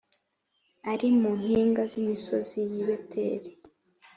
Ari 0.91 1.07
mu 1.19 1.31
mpinga 1.41 1.81
z’ 1.91 1.93
imisozi 2.01 2.57
y’ 2.69 2.73
i 2.81 2.83
Beteri 2.87 3.51